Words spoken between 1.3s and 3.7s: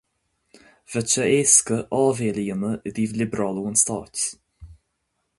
éasca áibhéil a dhéanamh i dtaobh liobrálú